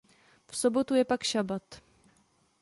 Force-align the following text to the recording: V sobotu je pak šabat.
V 0.47 0.55
sobotu 0.57 0.95
je 0.95 1.05
pak 1.05 1.23
šabat. 1.23 1.81